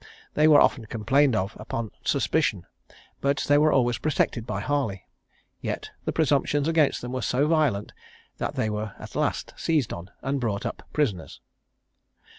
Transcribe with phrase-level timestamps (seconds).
[0.33, 2.65] They were often complained of upon suspicion,
[3.21, 5.05] but they were always protected by Harley;
[5.61, 7.93] yet the presumptions against them were so violent,
[8.39, 11.39] that they were at last seized on, and brought up prisoners."